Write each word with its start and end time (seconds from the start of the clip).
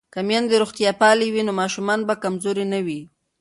که 0.13 0.19
میندې 0.27 0.55
روغتیا 0.61 0.91
پالې 1.01 1.27
وي 1.33 1.41
نو 1.47 1.53
ماشومان 1.61 1.99
به 2.07 2.13
کمزوري 2.23 2.65
نه 2.73 2.79
وي. 2.85 3.01